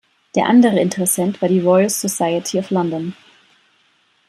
Der 0.33 0.47
andere 0.47 0.79
Interessent 0.79 1.43
war 1.43 1.49
die 1.49 1.59
Royal 1.59 1.87
Society 1.87 2.57
of 2.57 2.71
London. 2.71 3.13